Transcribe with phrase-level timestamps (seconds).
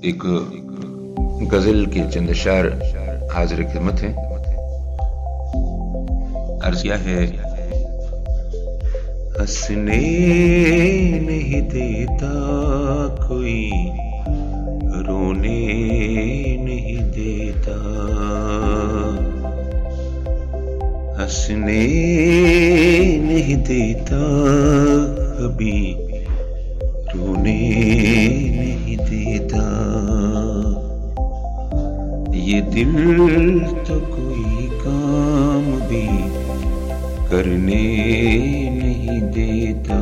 [0.00, 0.22] एक
[1.52, 2.66] गज़ल के चंद शार
[3.32, 4.12] हाजिर खिदमत है।
[6.60, 7.26] अर्ज़ किया है,
[9.34, 9.98] हंसने
[11.20, 12.32] नहीं देता
[13.26, 13.70] कोई,
[15.06, 15.58] रोने
[16.64, 17.76] नहीं देता।
[21.20, 21.82] हंसने
[23.18, 24.22] नहीं देता
[25.36, 25.76] कभी
[32.40, 32.92] ये दिल
[33.88, 36.06] तो कोई काम भी
[37.30, 37.82] करने
[38.70, 39.98] नहीं देता।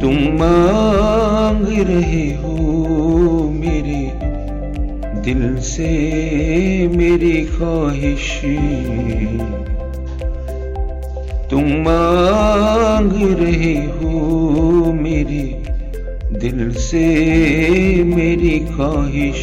[0.00, 2.54] तुम मांग रहे हो
[3.50, 4.02] मेरे
[5.22, 5.92] दिल से,
[6.96, 8.30] मेरी ख्वाहिश।
[11.50, 15.42] तुम मांग रहे हो मेरे
[16.34, 17.04] दिल से
[18.04, 19.42] मेरी ख्वाहिश।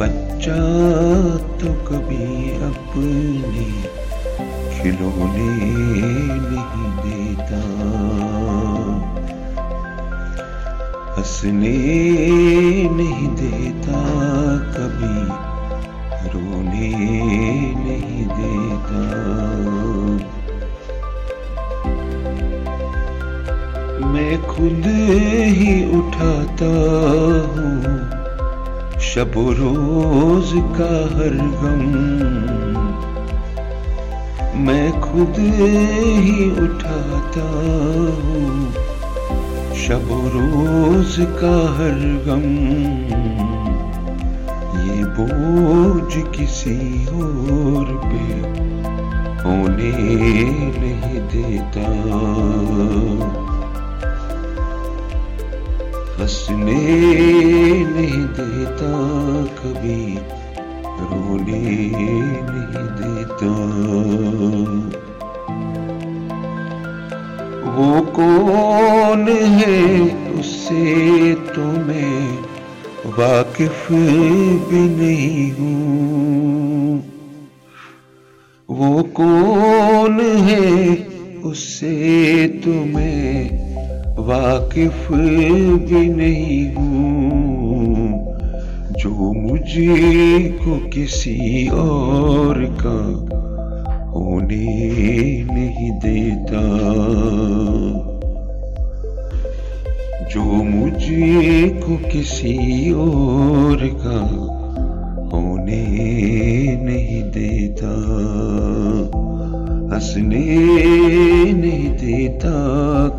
[0.00, 0.60] बच्चा
[1.60, 2.28] तो कभी
[2.68, 3.64] अपने
[4.72, 5.50] खिलौने
[6.44, 7.62] नहीं देता।
[11.16, 11.76] हंसने
[12.90, 14.00] नहीं देता,
[14.76, 15.16] कभी
[16.28, 16.90] रोने
[17.84, 18.59] नहीं देता।
[24.30, 24.82] मैं खुद
[25.46, 26.66] ही उठाता
[27.50, 31.82] हूँ। शब रोज का हर गम।
[34.60, 37.44] मैं खुद ही उठाता
[38.20, 38.72] हूँ।
[39.74, 42.46] शब रोज का हर गम।
[44.86, 48.24] ये बोझ किसी और पे
[49.42, 49.92] होने
[50.80, 51.86] नहीं देता।
[56.30, 56.74] हंसने
[57.84, 58.90] नहीं देता
[59.56, 60.02] कभी,
[61.00, 61.62] रोने
[62.48, 63.50] नहीं देता।
[67.74, 69.26] वो कौन
[69.56, 69.80] है
[70.40, 72.22] उससे तो मैं
[73.18, 77.02] वाकिफ भी नहीं हूँ।
[78.68, 80.96] वो कौन है
[81.44, 83.59] उससे तो मैं
[84.20, 88.30] वाकिफ भी नहीं हूँ,
[88.92, 92.98] जो मुझे को किसी और का
[94.10, 94.66] होने
[95.44, 96.62] नहीं देता।
[100.30, 104.20] जो मुझे को किसी और का
[105.32, 105.82] होने
[106.84, 107.94] नहीं देता,
[109.94, 110.44] हंसने
[111.52, 112.52] नहीं देता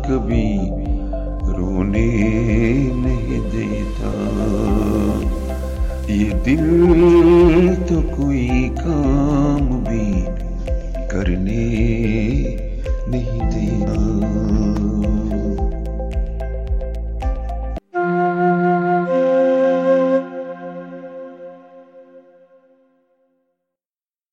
[0.06, 0.81] कभी।
[1.62, 2.06] रोने
[3.02, 4.10] नहीं देता।
[6.10, 6.64] ये दिल
[7.88, 10.06] तो कोई काम भी
[11.12, 11.66] करने
[13.08, 14.00] नहीं देता।